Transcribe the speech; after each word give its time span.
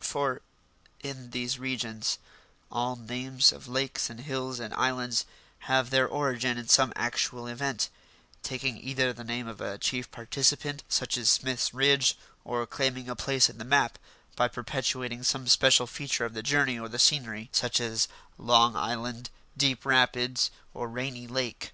For, 0.00 0.40
in 1.02 1.32
these 1.32 1.58
regions, 1.58 2.16
all 2.72 2.96
names 2.96 3.52
of 3.52 3.68
lakes 3.68 4.08
and 4.08 4.20
hills 4.20 4.58
and 4.58 4.72
islands 4.72 5.26
have 5.68 5.90
their 5.90 6.08
origin 6.08 6.56
in 6.56 6.68
some 6.68 6.90
actual 6.96 7.46
event, 7.46 7.90
taking 8.42 8.78
either 8.78 9.12
the 9.12 9.24
name 9.24 9.46
of 9.46 9.60
a 9.60 9.76
chief 9.76 10.10
participant, 10.10 10.84
such 10.88 11.18
as 11.18 11.28
Smith's 11.28 11.74
Ridge, 11.74 12.16
or 12.46 12.66
claiming 12.66 13.10
a 13.10 13.14
place 13.14 13.50
in 13.50 13.58
the 13.58 13.64
map 13.66 13.98
by 14.36 14.48
perpetuating 14.48 15.22
some 15.22 15.46
special 15.46 15.86
feature 15.86 16.24
of 16.24 16.32
the 16.32 16.42
journey 16.42 16.78
or 16.78 16.88
the 16.88 16.98
scenery, 16.98 17.50
such 17.52 17.78
as 17.78 18.08
Long 18.38 18.74
Island, 18.76 19.28
Deep 19.54 19.84
Rapids, 19.84 20.50
or 20.72 20.88
Rainy 20.88 21.26
Lake. 21.26 21.72